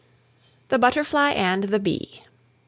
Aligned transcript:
THE 0.69 0.79
BUTTERFLY 0.79 1.35
AND 1.35 1.65
THE 1.65 1.77
BEE. 1.79 2.23